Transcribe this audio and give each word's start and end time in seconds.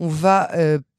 On 0.00 0.08
va 0.08 0.50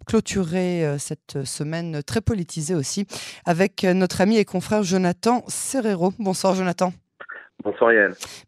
clôturer 0.05 0.96
cette 1.00 1.44
semaine 1.44 2.03
très 2.03 2.21
politisée 2.21 2.75
aussi 2.75 3.08
avec 3.46 3.83
notre 3.83 4.21
ami 4.21 4.38
et 4.38 4.46
confrère 4.46 4.83
Jonathan 4.83 5.43
Serrero. 5.47 6.13
Bonsoir 6.20 6.54
Jonathan. 6.54 6.93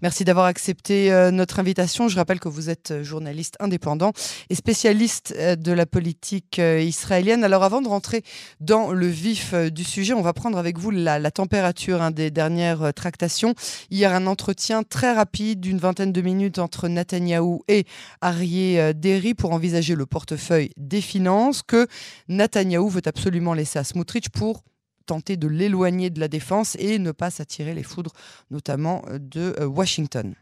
Merci 0.02 0.24
d'avoir 0.24 0.46
accepté 0.46 1.12
euh, 1.12 1.32
notre 1.32 1.60
invitation. 1.60 2.08
Je 2.08 2.16
rappelle 2.16 2.40
que 2.40 2.50
vous 2.50 2.70
êtes 2.70 2.92
euh, 2.92 3.04
journaliste 3.04 3.56
indépendant 3.60 4.12
et 4.50 4.56
spécialiste 4.56 5.34
euh, 5.38 5.56
de 5.56 5.72
la 5.72 5.86
politique 5.86 6.60
israélienne. 6.60 7.44
Alors 7.44 7.64
avant 7.64 7.82
de 7.82 7.88
rentrer 7.88 8.24
dans 8.60 8.92
le 8.92 9.08
vif 9.08 9.54
du 9.54 9.84
sujet, 9.84 10.14
on 10.14 10.22
va 10.22 10.34
prendre 10.34 10.58
avec 10.58 10.78
vous 10.78 10.92
la, 10.92 11.32
température 11.32 12.02
hein, 12.02 12.12
des 12.12 12.32
dernières 12.32 12.94
tractations. 12.94 13.56
Hier, 13.90 14.14
un 14.14 14.28
entretien 14.28 14.84
très 14.84 15.14
rapide 15.14 15.60
d'une 15.60 15.78
vingtaine 15.78 16.12
de 16.12 16.22
minutes 16.22 16.60
entre 16.60 16.88
Netanyahou 16.88 17.64
et 17.68 17.86
Arié 18.22 18.94
Derry 18.94 19.34
pour 19.34 19.52
envisager 19.52 19.96
le 19.96 20.06
portefeuille 20.06 20.72
des 20.78 21.02
finances 21.02 21.62
que 21.64 21.88
Netanyahou 22.28 22.90
veut 22.90 23.02
absolument 23.06 23.54
laisser 23.54 23.80
à 23.80 23.84
Smotrich 23.84 24.30
pour 24.30 24.64
tenter 25.06 25.38
de 25.38 25.48
l'éloigner 25.48 26.10
de 26.10 26.20
la 26.20 26.28
défense 26.28 26.76
et 26.80 27.00
ne 27.00 27.12
pas 27.12 27.30
s'attirer 27.30 27.74
les 27.74 27.84
foudres, 27.84 28.14
notamment 28.52 29.02
euh, 29.08 29.18
de 29.20 29.60
euh, 29.60 29.68
Washington. 29.68 30.34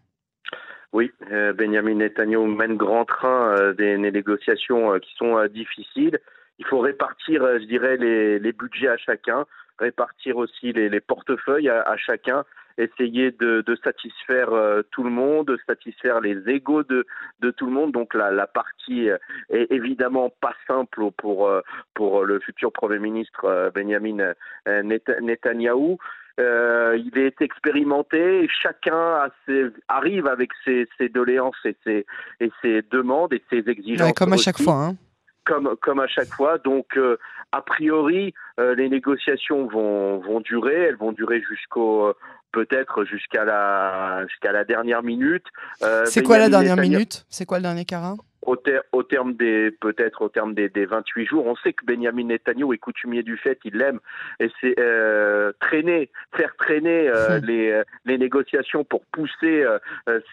Oui, 0.94 1.12
euh, 1.32 1.54
Benjamin 1.54 1.96
Netanyahu 1.96 2.48
mène 2.48 2.76
grand 2.76 3.06
train 3.06 3.74
des, 3.78 3.98
négociations 3.98 5.00
qui 5.00 5.14
sont 5.16 5.46
difficiles. 5.48 6.20
Il 6.60 6.66
faut 6.66 6.80
répartir, 6.80 7.42
je 7.60 7.66
dirais, 7.66 7.96
les, 7.96 8.52
budgets 8.52 8.90
à 8.90 8.98
chacun, 8.98 9.46
répartir 9.80 10.36
aussi 10.36 10.74
les, 10.74 11.00
portefeuilles 11.00 11.70
à, 11.70 11.96
chacun 11.96 12.44
essayer 12.82 13.32
de, 13.32 13.64
satisfaire 13.84 14.54
euh, 14.54 14.82
tout 14.92 15.04
le 15.04 15.10
monde, 15.10 15.58
satisfaire 15.68 16.20
les 16.22 16.38
égaux 16.48 16.84
de, 16.84 17.06
de 17.40 17.52
tout 17.52 17.66
le 17.66 17.72
monde. 17.72 17.92
Donc 17.92 18.14
la, 18.14 18.32
la 18.32 18.48
partie 18.48 19.10
euh, 19.10 19.18
est 19.50 19.72
évidemment 19.72 20.32
pas 20.42 20.54
simple 20.68 21.12
pour, 21.18 21.48
euh, 21.48 21.62
pour 21.94 22.24
le 22.24 22.40
futur 22.40 22.72
Premier 22.72 23.00
ministre 23.00 23.72
Benjamin 23.74 24.34
Netanyahou. 24.68 25.98
il 26.38 27.12
est 27.16 27.42
expérimenté, 27.42 28.48
chacun 28.50 29.30
arrive 29.88 30.28
avec 30.28 30.52
ses, 30.66 30.88
ses, 30.98 31.10
doléances 31.10 31.56
et 31.66 31.76
ses, 31.84 32.06
et 32.40 32.52
ses 32.62 32.82
demandes 32.92 33.34
et 33.34 33.44
ses 33.50 33.70
exigences. 33.70 34.14
comme 34.14 34.34
à 34.34 34.38
chaque 34.38 34.62
fois. 34.62 34.86
Hein. 34.86 34.96
Comme, 35.46 35.76
comme 35.82 36.00
à 36.00 36.08
chaque 36.08 36.34
fois. 36.34 36.60
Donc, 36.60 36.98
a 37.52 37.62
priori, 37.62 38.34
les 38.58 38.90
négociations 38.90 39.68
vont, 39.68 40.20
vont 40.20 40.40
durer. 40.40 40.76
Elles 40.76 40.98
vont 40.98 41.12
durer 41.12 41.42
jusqu'au 41.42 42.14
peut-être 42.52 43.06
jusqu'à 43.06 43.46
la 43.46 44.26
jusqu'à 44.28 44.52
la 44.52 44.64
dernière 44.64 45.04
minute. 45.04 45.46
Euh, 45.84 46.06
c'est 46.06 46.24
quoi 46.24 46.38
la 46.38 46.50
dernière 46.50 46.78
minute? 46.78 47.26
C'est 47.30 47.46
quoi 47.46 47.58
le 47.58 47.64
dernier 47.64 47.86
carat? 47.86 48.16
Au, 48.44 48.58
au, 48.92 49.04
terme 49.04 49.34
des 49.36 49.70
peut-être 49.70 50.24
au 50.24 50.30
terme 50.30 50.56
des, 50.56 50.68
des, 50.68 50.88
28 50.88 51.28
jours, 51.28 51.46
on 51.46 51.56
sait 51.58 51.74
que 51.74 51.86
Benjamin 51.86 52.24
Netanyahu 52.24 52.74
est 52.74 52.80
coutumier 52.80 53.22
du 53.22 53.38
fait, 53.38 53.60
il 53.66 53.76
l'aime 53.78 54.00
et 54.40 54.50
c'est 54.60 54.80
euh, 54.80 55.52
traîner, 55.60 56.10
faire 56.36 56.56
traîner 56.58 57.08
euh, 57.08 57.40
les, 57.44 57.84
les 58.06 58.18
négociations 58.18 58.84
pour 58.84 59.06
pousser 59.12 59.64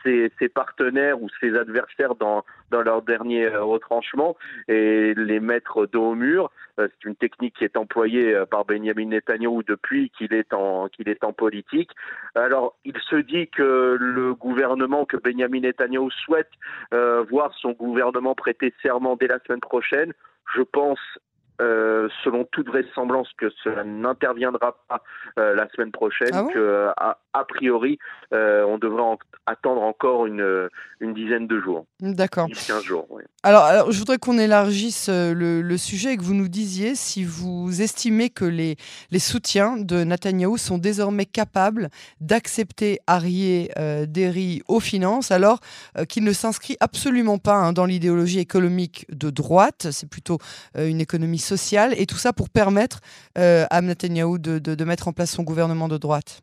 ses, 0.03 0.33
ses, 0.39 0.49
partenaires 0.49 1.21
ou 1.23 1.29
ses 1.39 1.55
adversaires 1.55 2.15
dans 2.15 2.47
dans 2.71 2.81
leur 2.81 3.03
dernier 3.03 3.49
retranchement 3.49 4.39
et 4.69 5.13
les 5.15 5.41
mettre 5.41 5.85
dos 5.85 6.13
au 6.13 6.15
mur. 6.15 6.51
C'est 6.79 7.05
une 7.05 7.17
technique 7.17 7.57
qui 7.57 7.65
est 7.65 7.77
employée 7.77 8.43
par 8.51 8.65
Benjamin 8.65 9.07
Netanyahu 9.07 9.63
depuis 9.67 10.11
qu'il 10.11 10.33
est 10.33 10.53
en 10.53 10.89
qu'il 10.89 11.09
est 11.09 11.25
en 11.25 11.33
politique. 11.33 11.91
Alors, 12.35 12.77
il 12.85 12.97
se 13.11 13.17
dit 13.17 13.49
que 13.49 13.97
le 13.99 14.35
gouvernement, 14.35 15.05
que 15.05 15.17
Benjamin 15.17 15.61
Netanyahu 15.61 16.11
souhaite 16.11 16.51
euh, 16.95 17.23
voir 17.31 17.53
son 17.61 17.73
gouvernement 17.73 18.35
prêter 18.35 18.73
serment 18.83 19.17
dès 19.17 19.27
la 19.27 19.39
semaine 19.41 19.61
prochaine. 19.61 20.13
Je 20.55 20.63
pense 20.63 21.01
euh, 21.61 22.09
selon 22.23 22.45
toute 22.45 22.69
vraisemblance 22.69 23.29
que 23.37 23.51
cela 23.65 23.83
n'interviendra 23.83 24.77
pas 24.89 25.03
euh, 25.39 25.57
la 25.57 25.69
semaine 25.71 25.91
prochaine, 25.91 26.31
ah 26.33 26.45
que 26.53 26.89
a, 26.97 27.45
priori 27.49 27.99
on 28.33 28.79
devrait 28.79 29.17
attendre 29.47 29.83
encore 29.83 30.27
une, 30.27 30.69
une 31.01 31.15
dizaine 31.15 31.47
de 31.47 31.61
jours. 31.61 31.87
D'accord. 32.01 32.49
15 32.49 32.83
jours. 32.83 33.07
Oui. 33.11 33.23
Alors, 33.43 33.63
alors, 33.63 33.93
je 33.93 33.99
voudrais 33.99 34.19
qu'on 34.19 34.39
élargisse 34.39 35.09
le, 35.09 35.63
le, 35.63 35.77
sujet 35.77 36.13
et 36.13 36.17
que 36.17 36.23
vous 36.23 36.35
nous 36.35 36.49
disiez 36.49 36.95
si 36.95 37.25
vous 37.25 37.81
estimez 37.81 38.29
que 38.29 38.45
les, 38.45 38.77
les 39.11 39.19
soutiens 39.19 39.77
de 39.77 40.05
Netanyahou 40.05 40.59
sont 40.59 40.79
désormais 40.79 41.27
capables 41.27 41.89
d'accepter 42.21 42.99
Arié 43.07 43.71
Derry 44.07 44.63
aux 44.69 44.81
finances, 44.81 45.31
alors 45.31 45.61
qu'il 46.09 46.25
ne 46.25 46.33
s'inscrit 46.33 46.77
absolument 46.81 47.39
pas 47.39 47.55
hein, 47.55 47.73
dans 47.73 47.87
l'idéologie 47.87 48.41
économique 48.41 49.07
de 49.11 49.31
droite, 49.31 49.89
c'est 49.93 50.11
plutôt 50.11 50.39
une 50.77 51.01
économie 51.01 51.39
et 51.97 52.07
tout 52.07 52.17
ça 52.17 52.33
pour 52.33 52.51
permettre 52.51 53.01
euh, 53.37 53.65
à 53.71 53.81
Netanyahu 53.81 54.39
de, 54.39 54.59
de, 54.59 54.85
mettre 54.85 55.09
en 55.09 55.13
place 55.13 55.31
son 55.31 55.43
gouvernement 55.43 55.89
de 55.89 55.97
droite? 55.97 56.43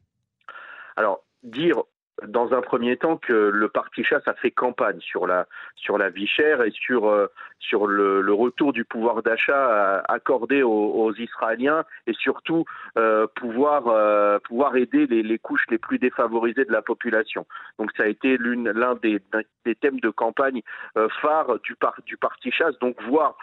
Alors, 0.96 1.24
dire 1.44 1.84
dans 2.28 2.54
un 2.54 2.62
premier 2.62 2.98
temps 2.98 3.18
que 3.18 3.34
le 3.34 3.68
parti 3.68 4.04
chasse 4.04 4.26
a 4.28 4.34
fait 4.36 4.52
campagne 4.52 5.00
sur 5.02 5.28
la 5.28 5.48
sur 5.76 5.98
la 5.98 6.10
vie 6.10 6.28
chère 6.28 6.62
et 6.64 6.72
sur 6.72 7.08
euh, 7.08 7.28
sur 7.60 7.88
le, 7.88 8.34
retour 8.34 8.74
du 8.74 8.86
pouvoir 8.86 9.24
d'achat 9.24 10.04
accordé 10.08 10.62
aux, 10.64 11.14
Israéliens 11.16 11.84
et 12.08 12.14
surtout 12.14 12.66
euh, 12.98 13.28
pouvoir 13.36 13.88
euh, 13.88 14.40
pouvoir 14.40 14.76
aider 14.76 15.08
les, 15.08 15.40
couches 15.40 15.66
les 15.70 15.78
plus 15.78 16.00
défavorisées 16.00 16.66
de 16.66 16.72
la 16.72 16.82
population. 16.82 17.46
Donc 17.80 17.92
ça 17.98 18.04
a 18.04 18.08
été 18.08 18.38
l'un 18.38 18.96
des, 18.96 19.22
des 19.66 19.76
thèmes 19.76 20.00
de 20.00 20.10
campagne 20.10 20.62
euh, 20.98 21.08
phare 21.22 21.60
du 21.64 21.76
du 22.06 22.18
parti 22.18 22.52
chasse. 22.52 22.78
Donc 22.80 23.02
voir 23.04 23.38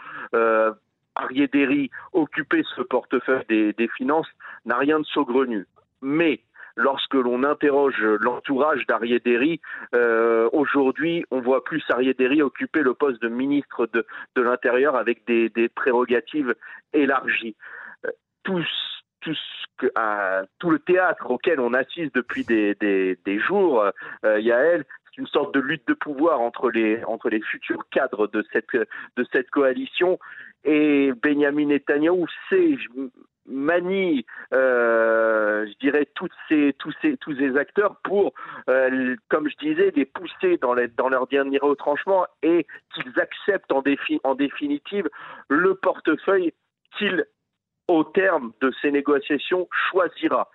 Arié 1.15 1.49
occuper 2.13 2.63
ce 2.75 2.81
portefeuille 2.81 3.45
des, 3.49 3.73
des 3.73 3.87
finances 3.89 4.27
n'a 4.65 4.77
rien 4.77 4.99
de 4.99 5.05
saugrenu. 5.05 5.65
Mais 6.01 6.41
lorsque 6.75 7.13
l'on 7.13 7.43
interroge 7.43 8.01
l'entourage 8.01 8.85
d'Arié 8.87 9.21
euh, 9.93 10.49
aujourd'hui, 10.53 11.25
on 11.31 11.41
voit 11.41 11.63
plus 11.63 11.83
Arié 11.89 12.15
occuper 12.41 12.81
le 12.81 12.93
poste 12.93 13.21
de 13.21 13.29
ministre 13.29 13.87
de, 13.93 14.05
de 14.35 14.41
l'Intérieur 14.41 14.95
avec 14.95 15.25
des, 15.25 15.49
des, 15.49 15.69
prérogatives 15.69 16.55
élargies. 16.93 17.55
Euh, 18.05 18.09
tout, 18.43 18.63
ce 19.25 19.31
que, 19.77 19.91
tout 20.59 20.69
le 20.69 20.79
théâtre 20.79 21.29
auquel 21.29 21.59
on 21.59 21.73
assiste 21.73 22.15
depuis 22.15 22.43
des, 22.43 22.75
des, 22.75 23.17
des 23.25 23.39
jours, 23.39 23.83
euh, 24.25 24.39
Yael, 24.39 24.85
c'est 25.05 25.21
une 25.21 25.27
sorte 25.27 25.53
de 25.53 25.59
lutte 25.59 25.87
de 25.87 25.93
pouvoir 25.93 26.41
entre 26.41 26.71
les, 26.71 27.03
entre 27.05 27.29
les 27.29 27.41
futurs 27.41 27.87
cadres 27.91 28.27
de 28.27 28.43
cette, 28.51 28.73
de 28.73 29.25
cette 29.31 29.49
coalition 29.51 30.19
et 30.63 31.11
Benjamin 31.21 31.67
Netanyahu 31.67 32.25
sait, 32.49 32.77
manie, 33.45 34.25
euh, 34.53 35.65
je 35.67 35.77
dirais, 35.79 36.07
toutes 36.15 36.31
ces, 36.47 36.73
tous, 36.79 36.93
ces, 37.01 37.17
tous 37.17 37.35
ces 37.35 37.57
acteurs 37.57 37.97
pour, 38.03 38.33
euh, 38.69 39.15
comme 39.29 39.49
je 39.49 39.57
disais, 39.57 39.91
les 39.95 40.05
pousser 40.05 40.57
dans, 40.57 40.73
les, 40.73 40.87
dans 40.87 41.09
leur 41.09 41.27
dernier 41.27 41.57
retranchement 41.57 42.25
et 42.41 42.65
qu'ils 42.93 43.19
acceptent 43.19 43.71
en, 43.71 43.83
en 44.23 44.35
définitive 44.35 45.09
le 45.49 45.75
portefeuille 45.75 46.53
qu'il, 46.97 47.25
au 47.87 48.03
terme 48.03 48.53
de 48.61 48.71
ces 48.81 48.91
négociations, 48.91 49.67
choisira. 49.89 50.49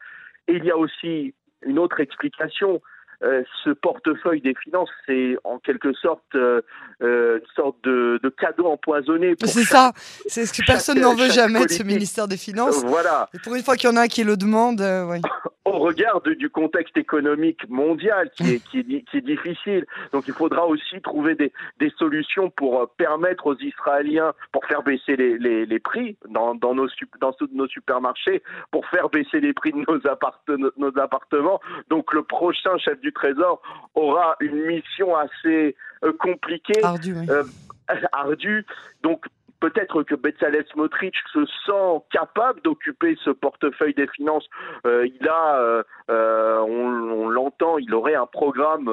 Et 0.47 0.55
il 0.55 0.65
y 0.65 0.71
a 0.71 0.77
aussi 0.77 1.35
une 1.63 1.79
autre 1.79 2.01
explication, 2.01 2.81
euh, 3.23 3.43
ce 3.65 3.71
portefeuille 3.71 4.41
des 4.41 4.55
finances, 4.63 4.91
c'est 5.07 5.37
en 5.45 5.59
quelque 5.59 5.93
sorte 5.95 6.23
euh, 6.35 6.63
euh, 7.03 7.39
une 7.39 7.47
sorte 7.55 7.77
de, 7.85 8.21
de 8.23 8.29
cadeau 8.29 8.67
empoisonné. 8.67 9.35
C'est 9.45 9.65
ça, 9.65 9.93
c'est 10.27 10.47
ce 10.47 10.53
que 10.53 10.67
personne 10.67 11.01
n'en 11.01 11.15
veut 11.15 11.31
jamais 11.31 11.65
de 11.65 11.71
ce 11.71 11.83
ministère 11.83 12.29
des 12.29 12.37
Finances. 12.37 12.85
Voilà. 12.85 13.29
Et 13.35 13.39
pour 13.39 13.55
une 13.55 13.63
fois 13.63 13.77
qu'il 13.77 13.91
y 13.91 13.93
en 13.93 13.97
a 13.97 14.03
un 14.03 14.09
qui 14.09 14.25
le 14.25 14.37
demande, 14.37 14.81
oui. 15.11 15.21
Au 15.65 15.81
regard 15.81 16.23
du 16.23 16.49
contexte 16.49 16.97
économique 16.97 17.69
mondial 17.69 18.31
qui 18.31 18.55
est, 18.55 18.65
qui, 18.71 18.79
est, 18.79 19.03
qui 19.03 19.19
est 19.19 19.21
difficile, 19.21 19.85
donc 20.13 20.25
il 20.27 20.33
faudra 20.33 20.67
aussi 20.67 20.99
trouver 21.03 21.35
des, 21.35 21.53
des 21.79 21.93
solutions 21.99 22.49
pour 22.49 22.89
permettre 22.97 23.49
aux 23.49 23.57
Israéliens, 23.59 24.33
pour 24.51 24.65
faire 24.65 24.83
baisser 24.83 25.17
les, 25.17 25.37
les, 25.37 25.67
les 25.67 25.79
prix 25.79 26.17
dans, 26.31 26.55
dans, 26.55 26.75
nos, 26.75 26.89
dans 27.21 27.35
nos 27.53 27.69
supermarchés, 27.69 28.43
pour 28.71 28.87
faire 28.87 29.11
baisser 29.11 29.41
les 29.41 29.53
prix 29.53 29.73
de 29.73 29.85
nos 29.87 30.99
appartements. 30.99 31.61
Donc 31.91 32.15
le 32.15 32.23
prochain 32.23 32.79
chef 32.79 32.99
du 33.01 33.08
Trésor 33.13 33.63
aura 33.95 34.37
une 34.41 34.65
mission 34.67 35.17
assez 35.17 35.77
euh, 36.05 36.13
compliquée, 36.13 36.81
euh, 36.85 37.45
ardue. 38.13 38.65
Donc 39.03 39.27
peut-être 39.61 40.03
que 40.03 40.15
Bezalel 40.15 40.65
Smotrich 40.73 41.17
se 41.33 41.45
sent 41.67 42.05
capable 42.11 42.61
d'occuper 42.63 43.17
ce 43.25 43.31
portefeuille 43.31 43.95
des 43.95 44.09
finances. 44.09 44.47
Euh, 44.87 45.07
il 45.07 45.29
a, 45.29 45.85
on, 46.09 47.29
l'entend, 47.29 47.79
il 47.79 47.93
aurait 47.95 48.15
un 48.15 48.27
programme 48.27 48.91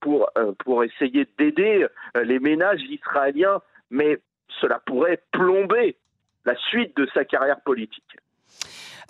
pour 0.00 0.30
pour 0.64 0.84
essayer 0.84 1.26
d'aider 1.38 1.86
les 2.22 2.38
ménages 2.38 2.82
israéliens, 2.82 3.60
mais 3.90 4.20
cela 4.60 4.80
pourrait 4.86 5.22
plomber 5.32 5.96
la 6.44 6.54
suite 6.56 6.96
de 6.96 7.08
sa 7.14 7.24
carrière 7.24 7.60
politique. 7.62 8.18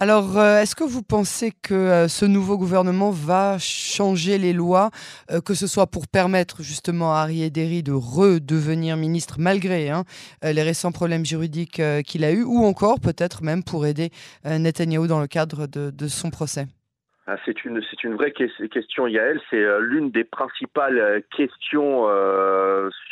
Alors, 0.00 0.38
euh, 0.38 0.60
est-ce 0.60 0.74
que 0.74 0.82
vous 0.82 1.02
pensez 1.02 1.52
que 1.52 1.74
euh, 1.74 2.08
ce 2.08 2.24
nouveau 2.24 2.58
gouvernement 2.58 3.10
va 3.10 3.58
changer 3.60 4.38
les 4.38 4.52
lois, 4.52 4.90
euh, 5.30 5.40
que 5.40 5.54
ce 5.54 5.68
soit 5.68 5.86
pour 5.86 6.08
permettre 6.08 6.62
justement 6.62 7.14
à 7.14 7.18
Ari 7.18 7.44
Ederi 7.44 7.84
de 7.84 7.92
redevenir 7.92 8.96
ministre 8.96 9.36
malgré 9.38 9.90
hein, 9.90 10.02
les 10.42 10.62
récents 10.62 10.90
problèmes 10.90 11.24
juridiques 11.24 11.80
qu'il 12.06 12.24
a 12.24 12.32
eus, 12.32 12.42
ou 12.42 12.64
encore 12.64 12.98
peut-être 13.00 13.42
même 13.42 13.62
pour 13.62 13.86
aider 13.86 14.10
Netanyahou 14.44 15.06
dans 15.06 15.20
le 15.20 15.26
cadre 15.26 15.66
de 15.66 16.08
son 16.08 16.30
procès? 16.30 16.66
Ah, 17.26 17.36
c'est 17.46 17.64
une, 17.64 17.80
vraie 18.14 18.32
question, 18.32 19.06
Yael. 19.06 19.40
C'est 19.48 19.64
l'une 19.80 20.10
des 20.10 20.24
principales 20.24 21.22
questions 21.34 22.06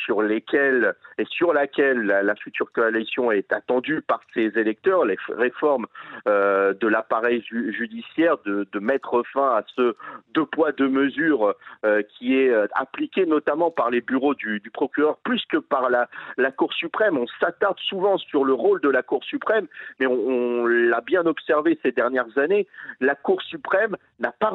sur 0.05 0.23
lesquelles 0.23 0.95
sur 1.29 1.53
laquelle 1.53 2.03
la, 2.03 2.35
future 2.35 2.71
coalition 2.73 3.31
est 3.31 3.53
attendue 3.53 4.03
par 4.03 4.21
ses 4.35 4.59
électeurs. 4.59 5.05
Les 5.05 5.17
réformes 5.29 5.87
de 6.27 6.87
l'appareil 6.87 7.43
judiciaire, 7.51 8.39
de, 8.45 8.67
mettre 8.79 9.23
fin 9.33 9.57
à 9.57 9.65
ce 9.77 9.95
deux 10.35 10.47
poids 10.47 10.73
deux 10.73 10.89
mesures 10.89 11.55
qui 12.09 12.37
est 12.37 12.53
appliqué 12.75 13.27
notamment 13.27 13.71
par 13.71 13.91
les 13.91 14.01
bureaux 14.01 14.35
du, 14.35 14.61
procureur 14.73 15.19
plus 15.19 15.45
que 15.49 15.59
par 15.59 15.91
la, 15.91 16.09
Cour 16.53 16.73
suprême. 16.73 17.17
On 17.17 17.27
s'attarde 17.41 17.79
souvent 17.81 18.19
sur 18.19 18.45
le 18.45 18.53
rôle 18.53 18.81
de 18.81 18.89
la 18.89 19.03
Cour 19.03 19.25
suprême, 19.25 19.67
mais 19.99 20.07
on, 20.07 20.63
on 20.63 20.67
l'a 20.67 21.01
bien 21.01 21.27
observé 21.27 21.79
ces 21.83 21.93
dernières 21.93 22.39
années. 22.39 22.67
La 23.01 23.15
Cour 23.15 23.43
suprême 23.43 23.97
n'a 24.21 24.33
pas, 24.33 24.53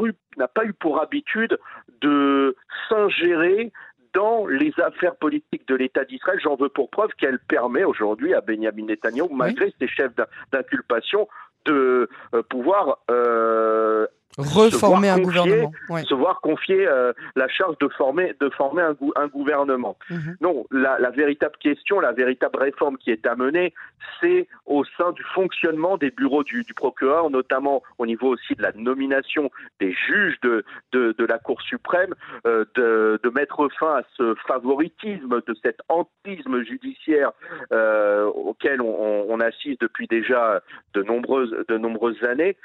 pas 0.53 0.65
eu 0.65 0.73
pour 0.73 1.01
habitude 1.01 1.57
de 2.01 2.55
s'ingérer 2.89 3.71
dans 4.13 4.45
les 4.45 4.73
affaires 4.79 5.15
politiques 5.15 5.67
de 5.67 5.75
l'État 5.75 6.05
d'Israël. 6.05 6.39
J'en 6.41 6.55
veux 6.55 6.69
pour 6.69 6.89
preuve 6.89 7.11
qu'elle 7.17 7.39
permet 7.39 7.83
aujourd'hui 7.83 8.33
à 8.33 8.41
Benjamin 8.41 8.85
Netanyahu, 8.85 9.29
malgré 9.31 9.73
ses 9.79 9.87
chefs 9.87 10.13
d'inculpation, 10.51 11.27
de 11.65 12.09
euh, 12.33 12.43
pouvoir 12.43 12.99
euh, 13.11 14.07
reformer 14.37 15.09
un 15.09 15.19
gouvernement, 15.19 15.71
se 15.89 16.13
voir 16.13 16.41
confier 16.41 16.87
euh, 16.87 17.11
la 17.35 17.47
charge 17.47 17.77
de 17.79 17.87
former 17.89 18.35
de 18.39 18.49
former 18.49 18.83
un, 18.83 18.95
un 19.15 19.27
gouvernement. 19.27 19.97
Mhm. 20.09 20.37
Non, 20.41 20.65
la, 20.71 20.99
la, 20.99 21.09
véritable 21.09 21.55
question, 21.59 21.99
la 21.99 22.11
véritable 22.11 22.59
réforme 22.59 22.97
qui 22.97 23.11
est 23.11 23.25
à 23.25 23.35
mener, 23.35 23.73
c'est 24.21 24.47
au 24.65 24.83
sein 24.97 25.11
du 25.13 25.23
fonctionnement 25.33 25.97
des 25.97 26.11
bureaux 26.11 26.43
du, 26.43 26.63
du, 26.63 26.73
procureur, 26.73 27.29
notamment 27.29 27.81
au 27.97 28.05
niveau 28.05 28.33
aussi 28.33 28.53
de 28.53 28.61
la 28.61 28.71
nomination 28.73 29.49
des 29.79 29.91
juges 29.91 30.39
de 30.43 30.63
de, 30.91 31.15
de 31.17 31.25
la 31.25 31.39
Cour 31.39 31.61
suprême, 31.61 32.13
euh, 32.45 32.65
de, 32.75 33.19
de, 33.23 33.29
mettre 33.29 33.67
fin 33.79 33.97
à 33.97 34.03
ce 34.15 34.35
favoritisme, 34.47 35.41
de 35.45 35.55
cet 35.63 35.79
antisme 35.89 36.63
judiciaire 36.63 37.31
euh, 37.71 38.25
auquel 38.25 38.81
on, 38.81 39.25
on, 39.29 39.39
assiste 39.39 39.81
depuis 39.81 40.07
déjà 40.07 40.61
de 40.93 41.03
nombreuses 41.03 41.55
de 41.67 41.77
nombreuses 41.77 42.23
années 42.23 42.57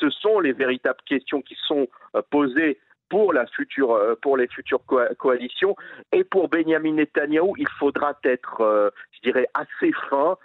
ce 0.00 0.10
sont 0.10 0.40
les 0.40 0.52
véritables 0.52 1.00
questions 1.06 1.17
qui 1.20 1.56
sont 1.66 1.88
euh, 2.14 2.22
posées 2.30 2.78
pour 3.08 3.32
la 3.32 3.46
future 3.46 3.92
euh, 3.92 4.14
pour 4.20 4.36
les 4.36 4.48
futures 4.48 4.82
coalitions. 5.18 5.76
Et 6.12 6.24
pour 6.24 6.48
Benjamin 6.48 6.92
Netanyahou 6.92 7.54
il 7.56 7.68
faudra 7.78 8.18
être 8.24 8.60
euh, 8.60 8.90
je 9.12 9.30
dirais 9.30 9.48
assez 9.54 9.92
fin 10.10 10.36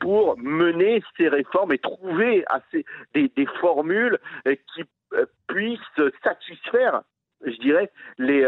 pour 0.00 0.36
mener 0.38 1.02
ces 1.16 1.28
réformes 1.28 1.72
et 1.72 1.78
trouver 1.78 2.44
assez 2.48 2.84
des, 3.14 3.30
formules 3.60 4.18
qui 4.44 4.82
puissent 5.46 6.10
satisfaire 6.22 7.02
je 7.46 7.56
dirais 7.60 7.90
les, 8.18 8.44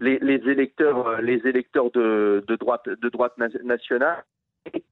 les, 0.00 0.50
électeurs 0.50 1.20
les 1.22 1.46
électeurs 1.46 1.90
de, 1.92 2.44
de 2.46 2.56
droite 2.56 2.88
de 2.88 3.08
droite 3.08 3.38
nationale. 3.38 4.24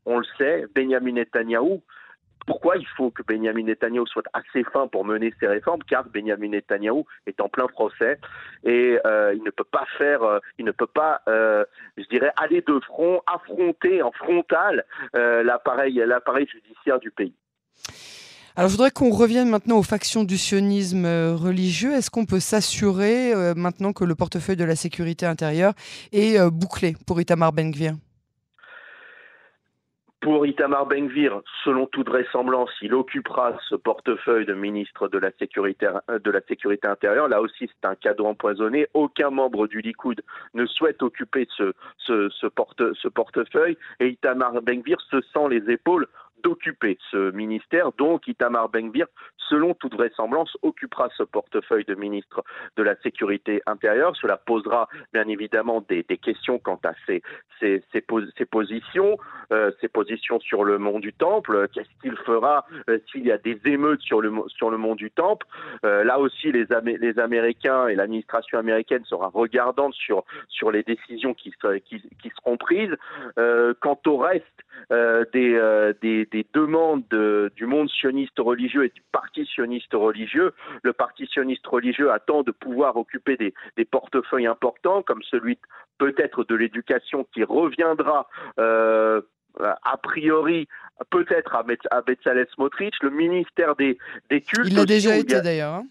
On 0.06 0.18
le 0.18 0.24
sait 0.38 0.66
Benjamin 0.74 1.12
Netanyahou 1.12 1.82
pourquoi 2.46 2.76
il 2.76 2.86
faut 2.96 3.10
que 3.10 3.22
Benjamin 3.22 3.64
Netanyahu 3.64 4.06
soit 4.06 4.24
assez 4.32 4.64
fin 4.72 4.86
pour 4.88 5.04
mener 5.04 5.32
ces 5.40 5.46
réformes 5.46 5.82
Car 5.84 6.04
Benjamin 6.08 6.48
Netanyahu 6.48 7.04
est 7.26 7.40
en 7.40 7.48
plein 7.48 7.66
procès 7.66 8.18
et 8.64 8.98
euh, 9.06 9.34
il 9.34 9.42
ne 9.42 9.50
peut 9.50 9.64
pas 9.64 9.84
faire, 9.98 10.22
euh, 10.22 10.38
il 10.58 10.64
ne 10.64 10.72
peut 10.72 10.86
pas, 10.86 11.20
euh, 11.28 11.64
je 11.96 12.04
dirais, 12.10 12.32
aller 12.36 12.62
de 12.62 12.80
front, 12.80 13.20
affronter 13.26 14.02
en 14.02 14.12
frontal 14.12 14.84
l'appareil, 15.14 16.02
l'appareil 16.06 16.46
judiciaire 16.46 16.98
du 16.98 17.10
pays. 17.10 17.34
Alors, 18.54 18.68
je 18.68 18.76
voudrais 18.76 18.90
qu'on 18.90 19.10
revienne 19.10 19.48
maintenant 19.48 19.78
aux 19.78 19.82
factions 19.82 20.24
du 20.24 20.36
sionisme 20.36 21.06
religieux. 21.06 21.92
Est-ce 21.92 22.10
qu'on 22.10 22.26
peut 22.26 22.40
s'assurer 22.40 23.32
maintenant 23.56 23.92
que 23.92 24.04
le 24.04 24.14
portefeuille 24.14 24.56
de 24.56 24.64
la 24.64 24.76
sécurité 24.76 25.24
intérieure 25.24 25.72
est 26.12 26.38
bouclé 26.50 26.94
pour 27.06 27.20
Itamar 27.20 27.52
Ben-Gvir? 27.52 27.94
Pour 30.22 30.46
Itamar 30.46 30.86
Ben-Gvir, 30.86 31.42
selon 31.64 31.86
toute 31.86 32.08
vraisemblance, 32.08 32.70
il 32.80 32.94
occupera 32.94 33.58
ce 33.68 33.74
portefeuille 33.74 34.46
de 34.46 34.54
ministre 34.54 35.08
de 35.08 35.18
la 35.18 35.32
sécurité, 35.32 35.88
de 36.08 36.30
la 36.30 36.40
sécurité 36.42 36.86
intérieure. 36.86 37.28
Là 37.28 37.40
aussi, 37.40 37.68
c'est 37.68 37.88
un 37.88 37.96
cadeau 37.96 38.26
empoisonné. 38.26 38.86
Aucun 38.94 39.30
membre 39.30 39.66
du 39.66 39.80
Likoud 39.80 40.22
ne 40.54 40.64
souhaite 40.66 41.02
occuper 41.02 41.48
ce, 41.56 41.72
ce, 41.98 42.28
ce, 42.30 42.46
porte, 42.46 42.94
ce 42.94 43.08
portefeuille 43.08 43.76
et 43.98 44.08
Itamar 44.08 44.62
Ben-Gvir 44.62 45.00
se 45.10 45.20
sent 45.20 45.48
les 45.50 45.68
épaules 45.72 46.06
d'occuper 46.42 46.98
ce 47.10 47.30
ministère. 47.32 47.92
Donc, 47.92 48.26
Itamar 48.28 48.68
Ben-Gvir, 48.68 49.06
selon 49.48 49.74
toute 49.74 49.94
vraisemblance, 49.94 50.56
occupera 50.62 51.08
ce 51.16 51.22
portefeuille 51.22 51.84
de 51.84 51.94
ministre 51.94 52.42
de 52.76 52.82
la 52.82 52.96
Sécurité 53.02 53.62
intérieure. 53.66 54.16
Cela 54.16 54.36
posera 54.36 54.88
bien 55.12 55.28
évidemment 55.28 55.84
des, 55.88 56.04
questions 56.16 56.58
quant 56.58 56.80
à 56.84 56.92
ses, 57.06 57.22
ses, 57.58 57.82
ses, 57.92 58.00
positions, 58.46 59.18
euh, 59.52 59.70
ses 59.80 59.88
positions 59.88 60.40
sur 60.40 60.64
le 60.64 60.78
mont 60.78 61.00
du 61.00 61.12
Temple. 61.12 61.68
Qu'est-ce 61.72 61.88
qu'il 62.00 62.16
fera 62.18 62.64
euh, 62.88 62.98
s'il 63.10 63.26
y 63.26 63.32
a 63.32 63.38
des 63.38 63.60
émeutes 63.64 64.00
sur 64.02 64.20
le, 64.20 64.32
sur 64.48 64.70
le 64.70 64.78
mont 64.78 64.94
du 64.94 65.10
Temple? 65.10 65.46
Euh, 65.84 66.04
Là 66.04 66.18
aussi, 66.18 66.52
les, 66.52 66.66
les 66.84 67.18
Américains 67.18 67.88
et 67.88 67.94
l'administration 67.94 68.58
américaine 68.58 69.04
sera 69.04 69.28
regardante 69.28 69.94
sur, 69.94 70.24
sur 70.48 70.70
les 70.70 70.82
décisions 70.82 71.34
qui, 71.34 71.52
qui, 71.84 72.02
qui 72.22 72.32
seront 72.36 72.56
prises. 72.56 72.94
quant 73.80 74.00
au 74.06 74.16
reste 74.16 74.46
des, 75.32 75.94
des 76.00 76.26
des 76.32 76.46
demandes 76.54 77.04
du 77.56 77.66
monde 77.66 77.88
sioniste 77.90 78.38
religieux 78.38 78.86
et 78.86 78.88
du 78.88 79.02
parti 79.12 79.46
sioniste 79.46 79.92
religieux. 79.92 80.52
Le 80.82 80.92
parti 80.92 81.26
sioniste 81.26 81.66
religieux 81.66 82.10
attend 82.10 82.42
de 82.42 82.50
pouvoir 82.50 82.96
occuper 82.96 83.36
des, 83.36 83.84
portefeuilles 83.84 84.46
importants, 84.46 85.02
comme 85.02 85.22
celui 85.22 85.58
peut-être 85.98 86.44
de 86.44 86.54
l'éducation 86.54 87.26
qui 87.34 87.44
reviendra. 87.44 88.28
Euh, 88.58 89.20
a 89.60 89.96
priori, 89.98 90.66
peut-être 91.10 91.54
à, 91.54 91.64
à 91.90 92.00
Betzalel 92.00 92.46
Smotrich, 92.54 92.94
le 93.02 93.10
ministère 93.10 93.76
des, 93.76 93.98
des 94.30 94.40
cultes. 94.40 94.68
Il 94.68 94.76
l'a 94.76 94.86
déjà 94.86 95.16
été 95.16 95.40
d'ailleurs. 95.42 95.74
Hein. 95.74 95.86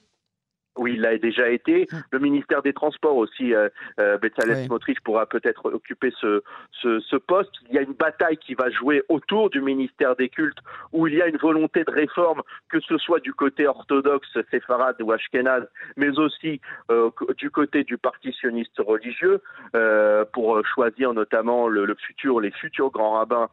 Oui, 0.78 0.94
il 0.94 1.02
l'a 1.02 1.18
déjà 1.18 1.50
été. 1.50 1.88
Hum. 1.92 2.02
Le 2.12 2.20
ministère 2.20 2.62
des 2.62 2.74
Transports 2.74 3.18
aussi, 3.18 3.54
euh, 3.54 3.68
euh 4.00 4.18
Smotrich 4.66 5.02
pourra 5.02 5.26
peut-être 5.26 5.66
occuper 5.74 6.12
ce, 6.20 6.42
ce, 6.82 7.16
poste. 7.18 7.52
Il 7.70 7.76
y 7.76 7.78
a 7.78 7.82
une 7.82 7.94
bataille 7.94 8.38
qui 8.38 8.54
va 8.54 8.70
jouer 8.70 9.04
autour 9.10 9.50
du 9.50 9.62
ministère 9.62 10.16
des 10.16 10.30
Cultes, 10.30 10.60
où 10.94 11.08
il 11.08 11.16
y 11.16 11.22
a 11.22 11.28
une 11.28 11.38
volonté 11.38 11.84
de 11.84 11.92
réforme, 11.92 12.42
que 12.70 12.80
ce 12.80 12.98
soit 12.98 13.20
du 13.20 13.34
côté 13.34 13.68
orthodoxe, 13.68 14.38
séfarade 14.50 14.96
ou 15.02 15.12
ashkénaze, 15.12 15.68
mais 15.98 16.18
aussi 16.18 16.62
euh, 16.90 17.10
du 17.38 17.50
côté 17.50 17.84
du 17.84 17.98
parti 17.98 18.32
sioniste 18.32 18.80
religieux, 18.80 19.42
euh, 19.76 20.24
pour 20.34 20.66
choisir 20.66 21.14
notamment 21.14 21.68
le, 21.68 21.96
futur, 21.96 22.40
les 22.40 22.52
futurs 22.52 22.92
grands 22.92 23.14
rabbins 23.20 23.50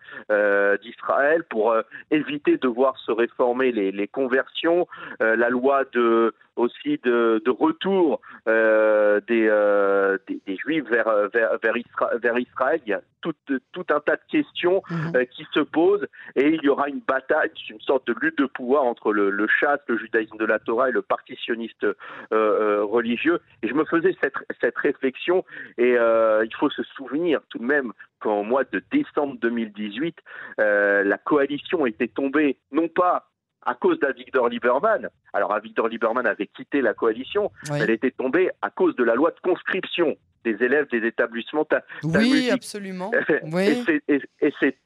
d'Israël, 0.83 1.43
pour 1.51 1.75
éviter 2.11 2.59
de 2.59 2.69
voir 2.69 2.97
se 2.99 3.11
réformer 3.11 3.73
les, 3.73 3.91
les 3.91 4.07
conversions, 4.09 4.87
la 5.21 5.49
loi 5.51 5.85
de 5.93 6.33
aussi 6.59 6.99
de, 7.05 7.43
de 7.45 7.51
retour 7.51 8.21
euh, 8.49 9.21
des, 9.27 9.47
euh, 9.49 10.19
des, 10.27 10.41
des, 10.47 10.57
juifs 10.57 10.85
vers, 10.89 11.29
vers, 11.33 11.59
vers, 11.63 12.19
vers, 12.23 12.39
Israël. 12.39 12.81
Il 12.87 12.91
y 12.91 12.95
a 12.95 13.01
tout, 13.21 13.35
tout 13.73 13.87
un 13.91 14.01
tas 14.01 14.17
de 14.17 14.23
questions 14.31 14.83
mhm. 14.91 15.17
euh, 15.17 15.25
qui 15.25 15.47
se 15.53 15.61
posent 15.61 16.07
et 16.37 16.49
il 16.49 16.63
y 16.63 16.69
aura 16.69 16.89
une 16.89 17.01
bataille, 17.01 17.51
une 17.71 17.81
sorte 17.81 18.07
de 18.07 18.15
lutte 18.21 18.39
de 18.39 18.47
pouvoir 18.47 18.85
entre 18.85 19.13
le, 19.13 19.31
le 19.31 19.47
chasse, 19.49 19.81
le 19.89 19.99
judaïsme 19.99 20.37
de 20.37 20.45
la 20.45 20.59
Torah 20.59 20.89
et 20.89 20.93
le 20.93 21.03
parti 21.03 21.37
sioniste 21.37 21.87
euh, 22.33 22.85
religieux. 22.85 23.41
Et 23.63 23.69
je 23.69 23.75
me 23.75 23.85
faisais 23.85 24.17
cette, 24.23 24.35
cette 24.61 24.79
réflexion 24.79 25.45
et 25.77 25.93
il 25.93 26.55
faut 26.59 26.71
se 26.71 26.83
souvenir 26.83 27.41
tout 27.51 27.59
de 27.59 27.65
même 27.65 27.93
qu'en 28.21 28.43
mois 28.43 28.65
de 28.65 28.83
décembre 28.91 29.37
2018, 29.41 30.17
la 30.59 31.19
coalition 31.19 31.87
était 31.87 32.09
tombée 32.09 32.59
non 32.73 32.89
pas 32.89 33.29
à 33.69 33.75
cause 33.75 33.99
d'Avigdor 34.01 34.49
Lieberman. 34.49 35.11
Alors 35.33 35.53
Avigdor 35.53 35.89
Lieberman 35.89 36.27
avait 36.27 36.47
quitté 36.47 36.81
la 36.81 36.95
coalition, 36.95 37.53
elle 37.71 37.91
était 37.91 38.11
tombée 38.11 38.51
à 38.63 38.71
cause 38.71 38.97
de 38.97 39.05
la 39.05 39.15
loi 39.15 39.31
de 39.31 39.41
conscription 39.41 40.17
des 40.45 40.57
élèves 40.65 40.89
des 40.91 41.07
établissements. 41.07 41.67
Oui, 42.03 42.51
absolument. 42.51 43.11
Oui. 43.43 43.85
Et 44.09 44.53
c'est 44.61 44.77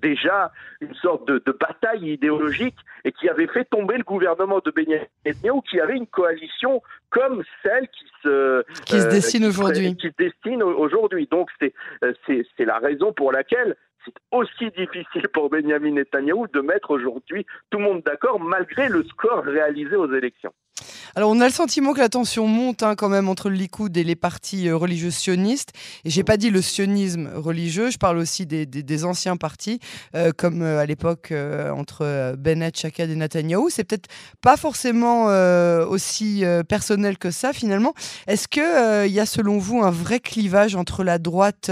déjà 0.00 0.52
une 0.80 0.94
sorte 0.94 1.26
de, 1.26 1.42
bataille 1.58 2.12
idéologique 2.12 2.76
et 3.04 3.12
qui 3.12 3.28
avait 3.28 3.48
fait 3.48 3.64
tomber 3.64 3.96
le 3.96 4.04
gouvernement 4.04 4.60
de 4.64 4.72
Netanyahu, 5.24 5.60
qui 5.68 5.80
avait 5.80 5.96
une 5.96 6.06
coalition 6.06 6.82
comme 7.10 7.42
celle 7.62 7.88
qui 7.88 8.04
se, 8.22 8.64
qui 8.84 9.00
se 9.00 9.08
dessine 9.08 9.44
euh, 9.44 9.48
aujourd'hui. 9.48 9.96
Qui 9.96 10.08
se 10.08 10.14
destine 10.16 10.62
aujourd'hui. 10.62 11.26
Donc 11.30 11.48
euh, 11.62 12.12
c'est 12.26 12.64
la 12.64 12.78
raison 12.78 13.12
pour 13.12 13.32
laquelle 13.32 13.76
c'est 14.08 14.36
aussi 14.36 14.70
difficile 14.70 15.28
pour 15.32 15.50
Benjamin 15.50 15.92
Netanyahu 15.92 16.46
de 16.52 16.60
mettre 16.60 16.90
aujourd'hui 16.90 17.46
tout 17.70 17.78
le 17.78 17.84
monde 17.84 18.02
d'accord 18.02 18.40
malgré 18.40 18.88
le 18.88 19.04
score 19.04 19.44
réalisé 19.44 19.96
aux 19.96 20.12
élections. 20.12 20.52
Alors, 21.14 21.30
on 21.30 21.40
a 21.40 21.46
le 21.46 21.52
sentiment 21.52 21.94
que 21.94 22.00
la 22.00 22.08
tension 22.08 22.46
monte 22.46 22.82
hein, 22.82 22.94
quand 22.94 23.08
même 23.08 23.28
entre 23.28 23.48
le 23.48 23.56
Likoud 23.56 23.96
et 23.96 24.04
les 24.04 24.16
partis 24.16 24.68
euh, 24.68 24.76
religieux 24.76 25.10
sionistes. 25.10 25.72
Et 26.04 26.10
j'ai 26.10 26.24
pas 26.24 26.36
dit 26.36 26.50
le 26.50 26.62
sionisme 26.62 27.28
religieux, 27.34 27.90
je 27.90 27.98
parle 27.98 28.18
aussi 28.18 28.46
des, 28.46 29.04
anciens 29.04 29.36
partis, 29.36 29.80
euh, 30.14 30.32
comme 30.36 30.62
euh, 30.62 30.80
à 30.80 30.86
l'époque 30.86 31.32
entre 31.32 32.34
Bennett, 32.36 32.76
Shaked 32.78 33.10
et 33.10 33.16
Netanyahou. 33.16 33.70
C'est 33.70 33.84
peut-être 33.84 34.08
pas 34.40 34.56
forcément 34.56 35.26
aussi 35.88 36.44
personnel 36.68 37.18
que 37.18 37.30
ça 37.30 37.52
finalement. 37.52 37.94
Est-ce 38.26 38.48
qu'il 38.48 39.12
y 39.12 39.20
a 39.20 39.26
selon 39.26 39.58
vous 39.58 39.82
un 39.82 39.90
vrai 39.90 40.20
clivage 40.20 40.74
entre 40.74 41.04
la 41.04 41.18
droite, 41.18 41.70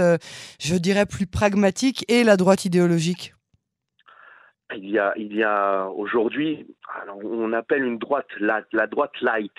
je 0.59 0.75
dirais, 0.75 1.05
plus 1.05 1.27
pragmatique 1.27 2.05
et 2.07 2.23
la 2.23 2.37
droite 2.37 2.65
idéologique? 2.65 3.33
Il 4.75 4.89
y 4.89 4.99
a, 4.99 5.13
il 5.15 5.33
y 5.33 5.43
a 5.43 5.87
aujourd'hui, 5.87 6.67
on 7.23 7.53
appelle 7.53 7.83
une 7.83 7.97
droite 7.97 8.27
la, 8.39 8.61
la 8.73 8.87
droite 8.87 9.13
light. 9.21 9.51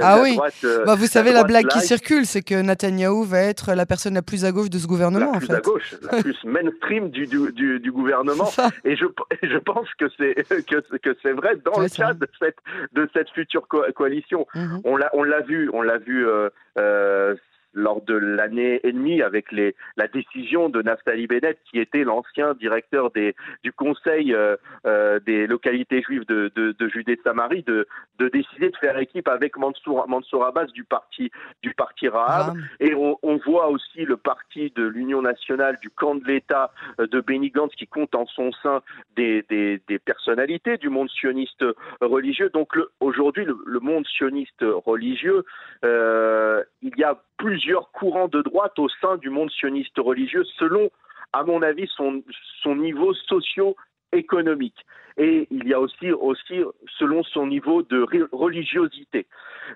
Ah 0.00 0.18
oui. 0.22 0.38
Euh, 0.64 0.84
bah, 0.84 0.94
vous 0.94 1.06
savez 1.06 1.32
la, 1.32 1.44
blague 1.44 1.66
qui 1.66 1.80
circule, 1.80 2.24
c'est 2.24 2.42
que 2.42 2.54
Netanyahou 2.54 3.24
va 3.24 3.40
être 3.40 3.74
la 3.74 3.84
personne 3.84 4.14
la 4.14 4.22
plus 4.22 4.44
à 4.44 4.52
gauche 4.52 4.70
de 4.70 4.78
ce 4.78 4.86
gouvernement. 4.86 5.32
La 5.32 5.38
plus 5.38 5.50
à 5.50 5.60
gauche, 5.60 5.94
la 6.10 6.18
plus 6.22 6.44
mainstream 6.44 7.10
du, 7.10 7.26
du, 7.26 7.80
du, 7.80 7.92
gouvernement. 7.92 8.50
Et 8.84 8.96
je, 8.96 9.04
je 9.42 9.58
pense 9.58 9.88
que 9.98 10.06
c'est 10.16 10.34
que, 10.64 10.96
que 10.98 11.16
c'est 11.22 11.32
vrai 11.32 11.56
dans 11.64 11.80
le 11.80 11.88
cadre 11.88 12.20
de 12.20 12.28
cette 12.40 12.58
de 12.92 13.08
cette 13.12 13.28
future 13.30 13.66
coalition. 13.68 14.46
Mhm. 14.54 14.80
On 14.84 14.96
l'a 14.96 15.10
on 15.12 15.22
l'a 15.22 15.40
vu, 15.40 15.70
on 15.72 15.82
l'a 15.82 15.98
vu. 15.98 16.26
Euh, 16.26 16.48
euh, 16.78 17.34
lors 17.78 18.02
de 18.02 18.14
l'année 18.14 18.80
et 18.82 18.92
demie 18.92 19.22
avec 19.22 19.52
les, 19.52 19.74
la 19.96 20.08
décision 20.08 20.68
de 20.68 20.82
Naftali 20.82 21.26
Bennett, 21.26 21.58
qui 21.70 21.78
était 21.78 22.04
l'ancien 22.04 22.54
directeur 22.54 23.10
des, 23.10 23.34
du 23.62 23.72
Conseil 23.72 24.34
euh, 24.34 24.56
euh, 24.86 25.20
des 25.20 25.46
localités 25.46 26.02
juives 26.02 26.26
de, 26.26 26.50
de, 26.54 26.72
de 26.72 26.88
Judée-Samarie, 26.88 27.62
de, 27.62 27.86
de 28.18 28.28
décider 28.28 28.70
de 28.70 28.76
faire 28.76 28.98
équipe 28.98 29.28
avec 29.28 29.56
Mansour, 29.56 30.06
Mansour 30.08 30.44
Abbas 30.44 30.66
du 30.66 30.84
parti, 30.84 31.30
du 31.62 31.72
parti 31.74 32.08
Rahab. 32.08 32.56
Et 32.80 32.94
on, 32.94 33.16
on, 33.22 33.38
voit 33.38 33.68
aussi 33.68 34.04
le 34.04 34.16
parti 34.16 34.72
de 34.74 34.84
l'Union 34.84 35.22
nationale, 35.22 35.78
du 35.80 35.90
camp 35.90 36.16
de 36.16 36.24
l'État 36.24 36.72
euh, 37.00 37.06
de 37.06 37.20
Benny 37.20 37.50
Gantz, 37.50 37.74
qui 37.76 37.86
compte 37.86 38.14
en 38.14 38.26
son 38.26 38.50
sein 38.62 38.82
des, 39.16 39.44
des, 39.48 39.80
des 39.88 39.98
personnalités 39.98 40.76
du 40.76 40.88
monde 40.88 41.08
sioniste 41.10 41.64
religieux. 42.00 42.50
Donc 42.50 42.76
aujourd'hui, 43.00 43.44
le, 43.44 43.56
le, 43.64 43.80
monde 43.80 44.06
sioniste 44.06 44.64
religieux, 44.84 45.44
euh, 45.84 46.62
il 46.82 46.96
y 46.96 47.04
a 47.04 47.18
plusieurs 47.38 47.90
courants 47.92 48.28
de 48.28 48.42
droite 48.42 48.78
au 48.78 48.88
sein 49.00 49.16
du 49.16 49.30
monde 49.30 49.50
sioniste 49.50 49.96
religieux 49.96 50.44
selon, 50.58 50.90
à 51.32 51.44
mon 51.44 51.62
avis, 51.62 51.88
son, 51.96 52.22
son 52.62 52.76
niveau 52.76 53.14
socio-économique. 53.14 54.84
Et 55.16 55.48
il 55.50 55.66
y 55.66 55.74
a 55.74 55.80
aussi, 55.80 56.12
aussi 56.12 56.62
selon 56.98 57.24
son 57.24 57.46
niveau 57.46 57.82
de 57.82 58.06
religiosité. 58.30 59.26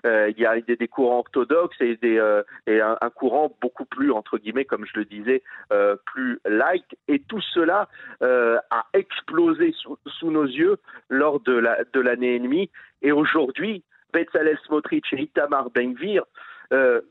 Euh, 0.05 0.31
il 0.35 0.41
y 0.41 0.45
a 0.45 0.59
des, 0.61 0.77
des, 0.77 0.87
courants 0.87 1.19
orthodoxes 1.19 1.79
et, 1.81 1.97
des, 1.97 2.17
euh, 2.17 2.43
et 2.65 2.79
un, 2.79 3.09
courant 3.13 3.55
beaucoup 3.61 3.85
plus, 3.85 4.11
entre 4.11 4.37
guillemets, 4.37 4.63
comme 4.63 4.85
je 4.85 4.99
le 4.99 5.05
disais, 5.05 5.43
euh, 5.73 5.97
plus 6.05 6.39
light. 6.45 6.85
Et 7.09 7.19
tout 7.19 7.41
cela 7.53 7.89
euh, 8.21 8.57
a 8.71 8.85
explosé 8.93 9.73
sous, 9.77 9.97
sous, 10.07 10.31
nos 10.31 10.45
yeux 10.45 10.77
lors 11.09 11.41
de 11.41 11.53
l'année 11.53 11.83
la, 11.93 12.15
de 12.15 12.23
et 12.23 12.39
demie. 12.39 12.69
Et 13.01 13.11
aujourd'hui, 13.11 13.83
Bezalel 14.13 14.57
Smotrich 14.65 15.11
et 15.11 15.21
Itamar 15.21 15.71
Ben-Gvir 15.71 16.23
euh, 16.71 17.01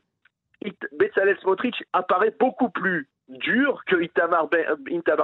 Bezalel 0.93 1.37
Smotrich 1.39 1.83
apparaît 1.93 2.35
beaucoup 2.39 2.69
plus 2.69 3.07
dur 3.29 3.81
que 3.85 4.01
Itamar 4.01 4.47
Ben, 4.49 4.65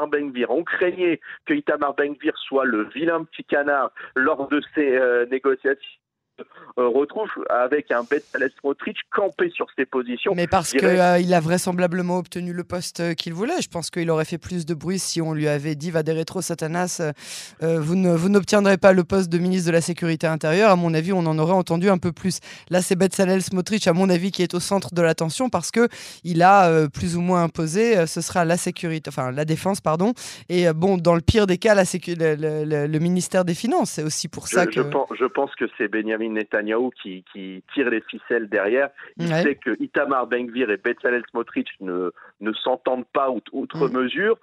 Ben-Gvir. 0.10 0.50
On 0.50 0.64
craignait 0.64 1.20
que 1.46 1.54
Itamar 1.54 1.96
Ben-Gvir 1.96 2.38
soit 2.38 2.66
le 2.66 2.84
vilain 2.90 3.24
petit 3.26 3.44
canard 3.44 3.92
lors 4.16 4.48
de 4.48 4.62
ces 4.76 4.98
euh, 4.98 5.26
négociations 5.28 5.80
euh, 5.80 6.09
retrouve 6.78 7.30
avec 7.50 7.92
un 7.92 8.04
Bezalel 8.04 8.52
Smotrich 8.60 8.98
campé 9.12 9.50
sur 9.50 9.68
ses 9.78 9.86
positions. 9.86 10.34
Mais 10.36 10.48
parce 10.48 10.72
qu'il 10.72 10.86
euh, 10.86 11.16
a 11.16 11.40
vraisemblablement 11.40 12.18
obtenu 12.18 12.54
le 12.54 12.64
poste 12.64 13.00
euh, 13.00 13.14
qu'il 13.14 13.34
voulait. 13.34 13.62
Je 13.62 13.70
pense 13.70 13.90
qu'il 13.90 14.10
aurait 14.10 14.26
fait 14.26 14.38
plus 14.38 14.66
de 14.66 14.74
bruit 14.74 15.00
si 15.00 15.22
on 15.22 15.34
lui 15.34 15.48
avait 15.48 15.76
dit 15.76 15.92
va 15.92 16.04
des 16.04 16.14
rétro 16.14 16.42
Satanas, 16.42 17.02
vous, 17.62 17.96
n'obtiendrez 17.96 18.78
pas 18.78 18.94
le 18.94 19.04
poste 19.04 19.30
de 19.30 19.38
ministre 19.38 19.68
de 19.68 19.74
la 19.74 19.82
Sécurité 19.82 20.28
intérieure. 20.28 20.72
À 20.72 20.76
mon 20.76 20.94
avis, 20.94 21.14
on 21.14 21.20
en 21.20 21.38
aurait 21.38 21.54
entendu 21.54 21.90
un 21.90 21.98
peu 21.98 22.12
plus. 22.12 22.40
Là, 22.70 22.82
c'est 22.82 22.96
Bezalel 22.96 23.42
Smotrich, 23.42 23.88
à 23.88 23.94
mon 23.94 24.10
avis, 24.10 24.32
qui 24.32 24.44
est 24.44 24.54
au 24.54 24.60
centre 24.60 24.94
de 24.94 25.02
l'attention 25.02 25.50
parce 25.50 25.72
que 25.72 25.88
il 26.24 26.42
a 26.42 26.88
plus 26.90 27.16
ou 27.16 27.22
moins 27.22 27.44
imposé, 27.44 28.06
ce 28.08 28.22
sera 28.22 28.46
la 28.46 28.58
sécurité, 28.58 29.10
enfin 29.10 29.32
la 29.32 29.46
défense, 29.46 29.82
pardon. 29.82 30.14
Et 30.50 30.72
bon, 30.74 30.98
dans 30.98 31.16
le 31.16 31.22
pire 31.22 31.48
des 31.48 31.58
cas, 31.58 31.76
la 31.76 31.86
le, 32.08 32.88
le, 32.88 33.00
ministère 33.00 33.46
des 33.46 33.54
Finances. 33.54 33.92
C'est 33.92 34.04
aussi 34.04 34.28
pour 34.28 34.48
ça 34.48 34.66
je, 34.66 34.70
que. 34.70 34.74
Je 34.76 34.82
pense, 34.82 35.10
je 35.18 35.26
pense 35.26 35.54
que 35.56 35.66
c'est 35.78 35.88
Benjamin 35.88 36.29
Netanyahu 36.34 36.90
qui, 37.02 37.24
qui, 37.32 37.64
tire 37.74 37.90
les 37.90 38.02
ficelles 38.02 38.50
derrière. 38.50 38.90
Il 39.18 39.28
sait 39.28 39.56
que 39.56 39.76
Itamar 39.82 40.28
Ben-Gvir 40.28 40.70
et 40.70 40.78
Bezalel 40.78 41.24
Smotrich 41.30 41.70
ne, 41.82 42.12
ne 42.42 42.54
s'entendent 42.54 43.08
pas 43.14 43.30
outre 43.30 43.88
mm. 43.88 43.92
mesure, 43.92 44.38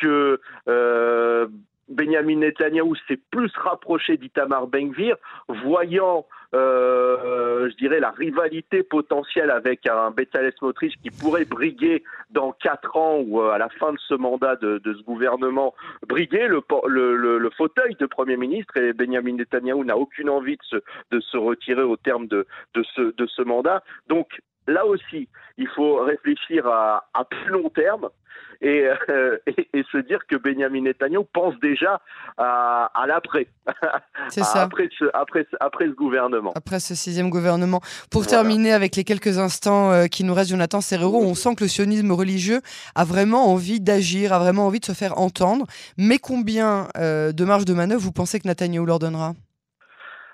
que 0.00 0.40
euh, 0.68 1.46
Benjamin 1.88 2.36
Netanyahu 2.36 2.94
s'est 3.08 3.20
plus 3.30 3.52
rapproché 3.56 4.16
d'Itamar 4.16 4.66
Ben-Gvir, 4.66 5.16
voyant 5.48 6.26
euh, 6.54 7.70
je 7.70 7.76
dirais, 7.76 7.98
la 7.98 8.10
rivalité 8.10 8.82
potentielle 8.82 9.50
avec 9.50 9.86
un 9.86 10.10
Bezalel 10.10 10.52
Smotrich 10.58 10.94
qui 11.02 11.10
pourrait 11.10 11.46
briguer 11.46 12.04
dans 12.30 12.52
quatre 12.52 12.96
ans 12.96 13.20
ou 13.20 13.40
euh, 13.40 13.52
à 13.52 13.58
la 13.58 13.70
fin 13.70 13.92
de 13.92 13.98
ce 14.06 14.12
mandat 14.14 14.56
de, 14.56 14.80
ce 14.84 15.02
gouvernement, 15.02 15.74
briguer 16.06 16.48
le, 16.48 16.60
fauteuil 17.56 17.94
de 17.98 18.06
Premier 18.06 18.36
ministre 18.36 18.76
et 18.76 18.92
Benjamin 18.92 19.32
Netanyahu 19.32 19.84
n'a 19.84 19.96
aucune 19.96 20.28
envie 20.28 20.58
de 21.10 21.20
se, 21.20 21.36
retirer 21.38 21.82
au 21.82 21.96
terme 21.96 22.26
de, 22.26 22.46
ce, 22.74 23.42
mandat. 23.42 23.82
Donc 24.08 24.28
là 24.66 24.84
aussi, 24.84 25.28
il 25.56 25.68
faut 25.68 26.02
réfléchir 26.02 26.66
à 26.66 27.24
plus 27.30 27.50
long 27.50 27.70
terme 27.70 28.10
et, 28.62 28.88
euh, 29.10 29.38
et, 29.46 29.68
et, 29.74 29.84
se 29.90 29.98
dire 29.98 30.20
que 30.26 30.36
Benjamin 30.36 30.82
Netanyahu 30.82 31.24
pense 31.32 31.58
déjà 31.60 32.00
à, 32.38 32.90
à 32.94 33.06
l'après. 33.06 33.48
C'est 34.28 34.44
ça. 34.44 34.62
Après 34.62 34.88
ce, 34.98 35.04
après, 35.12 35.46
après 35.60 35.86
ce 35.86 35.90
gouvernement. 35.90 36.52
Après 36.54 36.80
ce 36.80 36.94
sixième 36.94 37.28
gouvernement. 37.28 37.80
Pour 38.10 38.22
voilà. 38.22 38.38
terminer 38.38 38.72
avec 38.72 38.96
les 38.96 39.04
quelques 39.04 39.38
instants 39.38 39.90
euh, 39.90 40.06
qui 40.06 40.24
nous 40.24 40.34
restent, 40.34 40.50
Jonathan 40.50 40.80
Serrero, 40.80 41.22
on 41.22 41.34
sent 41.34 41.56
que 41.56 41.64
le 41.64 41.68
sionisme 41.68 42.12
religieux 42.12 42.60
a 42.94 43.04
vraiment 43.04 43.52
envie 43.52 43.80
d'agir, 43.80 44.32
a 44.32 44.38
vraiment 44.38 44.66
envie 44.66 44.80
de 44.80 44.86
se 44.86 44.92
faire 44.92 45.18
entendre. 45.18 45.66
Mais 45.98 46.18
combien 46.18 46.88
euh, 46.96 47.32
de 47.32 47.44
marge 47.44 47.64
de 47.64 47.74
manœuvre 47.74 48.00
vous 48.00 48.12
pensez 48.12 48.40
que 48.40 48.48
Netanyahu 48.48 48.86
leur 48.86 48.98
donnera? 48.98 49.34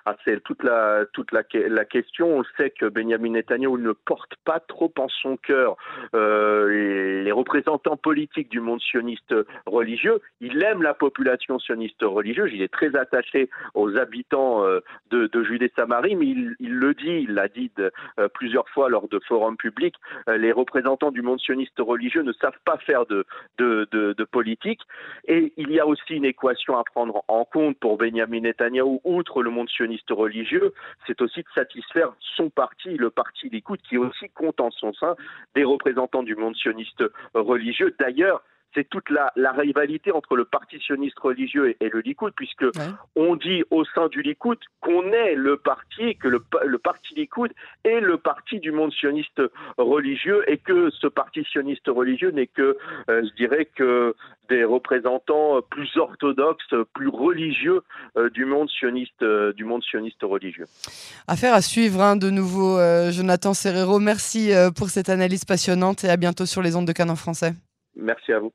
Ah, 0.09 0.17
c'est 0.25 0.43
toute 0.43 0.62
la 0.62 1.85
question. 1.85 2.38
On 2.38 2.45
sait 2.57 2.71
que 2.71 2.87
Benjamin 2.87 3.31
Netanyahu 3.31 3.79
ne 3.79 3.93
porte 3.93 4.37
pas 4.45 4.59
trop 4.61 4.91
en 4.99 5.09
son 5.09 5.37
cœur 5.37 5.77
euh, 6.15 7.23
les, 7.25 7.33
représentants 7.33 7.99
politiques 7.99 8.49
du 8.49 8.61
monde 8.61 8.81
sioniste 8.81 9.35
religieux. 9.67 10.21
Il 10.41 10.62
aime 10.62 10.83
la 10.83 10.95
population 10.95 11.59
sioniste 11.59 12.03
religieuse. 12.03 12.50
Il 12.55 12.62
est 12.62 12.73
très 12.73 12.97
attaché 12.97 13.50
aux 13.75 13.97
habitants 13.99 14.65
euh, 14.65 14.81
de, 15.11 15.45
Judée-Samarie, 15.45 16.17
mais 16.17 16.27
il, 16.27 16.57
le 16.59 16.95
dit, 16.95 17.27
il 17.29 17.35
l'a 17.35 17.49
dit 17.49 17.71
euh, 17.79 18.29
plusieurs 18.33 18.69
fois 18.71 18.88
lors 18.88 19.09
de 19.09 19.21
forums 19.29 19.59
publics. 19.59 19.97
Les 20.27 20.53
représentants 20.53 21.11
du 21.11 21.21
monde 21.21 21.41
sioniste 21.41 21.79
religieux 21.79 22.23
ne 22.23 22.33
savent 22.33 22.59
pas 22.65 22.79
faire 22.79 23.05
de, 23.07 23.27
de 23.59 24.25
politique. 24.25 24.81
Et 25.27 25.53
il 25.57 25.71
y 25.71 25.81
a 25.81 25.87
aussi 25.87 26.15
une 26.15 26.25
équation 26.25 26.79
à 26.79 26.85
prendre 26.85 27.25
en 27.29 27.45
compte 27.45 27.79
pour 27.79 27.99
Benjamin 27.99 28.41
Netanyahu, 28.41 29.00
outre 29.05 29.43
le 29.43 29.50
monde 29.50 29.69
sioniste 29.69 29.98
religieux, 30.11 30.73
c'est 31.07 31.21
aussi 31.21 31.40
de 31.40 31.49
satisfaire 31.55 32.12
son 32.37 32.50
parti, 32.50 32.97
le 32.97 33.11
parti 33.11 33.49
Likoud, 33.49 33.81
qui 33.83 33.99
aussi 33.99 34.28
compte 34.31 34.61
en 34.61 34.71
son 34.71 34.93
sein 34.93 35.17
des 35.55 35.64
représentants 35.64 36.23
du 36.23 36.37
monde 36.37 36.57
sioniste 36.57 37.05
religieux. 37.35 37.95
D'ailleurs, 37.99 38.43
c'est 38.75 38.88
toute 38.88 39.08
la, 39.10 39.32
la, 39.37 39.52
rivalité 39.52 40.12
entre 40.12 40.37
le 40.37 40.44
parti 40.44 40.78
sioniste 40.78 41.18
religieux 41.18 41.70
et, 41.70 41.76
et 41.80 41.88
le 41.88 42.00
Likoud, 42.00 42.32
puisque 42.37 42.62
ouais. 42.62 42.90
on 43.16 43.37
dit 43.37 43.64
au 43.70 43.84
sein 43.84 44.08
du 44.08 44.22
Likoud 44.22 44.58
qu'on 44.80 45.12
est 45.12 45.34
le 45.34 45.56
parti, 45.56 46.16
que 46.16 46.28
le, 46.28 46.42
le, 46.64 46.78
parti 46.78 47.14
Likoud 47.14 47.50
est 47.84 48.00
le 48.00 48.18
parti 48.18 48.60
du 48.60 48.70
monde 48.70 48.92
sioniste 48.92 49.42
religieux, 49.78 50.44
et 50.48 50.58
que 50.58 50.90
ce 50.90 51.06
parti 51.06 51.44
sioniste 51.44 51.88
religieux 51.88 52.30
n'est 52.30 52.46
que, 52.46 52.76
euh, 53.10 53.22
je 53.25 53.34
dirais 53.37 53.64
que 53.64 54.14
des 54.48 54.64
représentants 54.64 55.60
plus 55.70 55.96
orthodoxes, 55.96 56.75
plus 56.94 57.08
religieux 57.08 57.82
euh, 58.16 58.30
du 58.30 58.46
monde 58.46 58.68
sioniste, 58.70 59.22
euh, 59.22 59.52
du 59.52 59.64
monde 59.64 59.82
sioniste 59.82 60.22
religieux. 60.22 60.66
Affaire 61.26 61.54
à 61.54 61.60
suivre 61.60 62.00
hein, 62.00 62.16
de 62.16 62.30
nouveau, 62.30 62.78
Jonathan 63.10 63.54
Serrero. 63.54 63.98
Merci 63.98 64.52
pour 64.76 64.88
cette 64.88 65.08
analyse 65.08 65.44
passionnante 65.44 66.04
et 66.04 66.08
à 66.08 66.16
bientôt 66.16 66.46
sur 66.46 66.62
les 66.62 66.76
ondes 66.76 66.87
de 66.87 66.92
Canon 66.92 67.16
français. 67.16 67.52
Merci 67.99 68.33
à 68.33 68.38
vous. 68.38 68.52